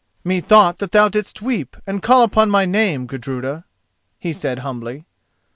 "Methought 0.23 0.79
that 0.79 0.93
thou 0.93 1.09
didst 1.09 1.43
weep 1.43 1.77
and 1.85 2.01
call 2.01 2.23
upon 2.23 2.49
my 2.49 2.65
name, 2.65 3.05
Gudruda," 3.05 3.65
he 4.17 4.33
said 4.33 4.57
humbly. 4.65 5.05